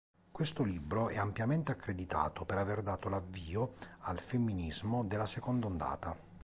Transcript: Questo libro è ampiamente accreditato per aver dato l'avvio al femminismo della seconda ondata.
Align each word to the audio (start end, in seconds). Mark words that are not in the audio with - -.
Questo 0.31 0.63
libro 0.63 1.09
è 1.09 1.19
ampiamente 1.19 1.71
accreditato 1.71 2.43
per 2.43 2.57
aver 2.57 2.81
dato 2.81 3.07
l'avvio 3.07 3.75
al 3.99 4.17
femminismo 4.19 5.03
della 5.05 5.27
seconda 5.27 5.67
ondata. 5.67 6.17